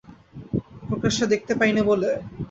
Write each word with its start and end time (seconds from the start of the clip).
প্রকাশ্যে 0.89 1.25
দেখতে 1.33 1.53
পাই 1.59 1.71
নে 1.75 1.81
বলে। 1.89 2.09